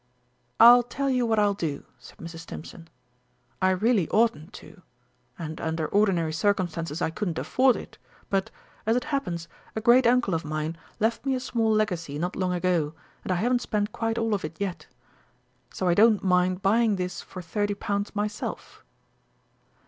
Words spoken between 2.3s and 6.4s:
Stimpson. "I really oughtn't to and under ordinary